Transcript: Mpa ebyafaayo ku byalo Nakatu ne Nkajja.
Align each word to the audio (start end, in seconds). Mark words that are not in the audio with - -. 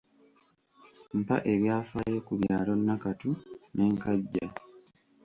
Mpa 1.19 1.37
ebyafaayo 1.53 2.19
ku 2.27 2.33
byalo 2.39 2.71
Nakatu 2.85 3.29
ne 3.73 3.83
Nkajja. 3.93 4.47